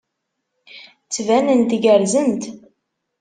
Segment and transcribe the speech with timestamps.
[1.05, 2.43] Ttbanent gerrzent.